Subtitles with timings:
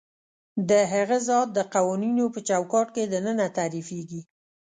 [0.69, 4.21] د هغه ذات د قوانینو په چوکاټ کې دننه تعریفېږي.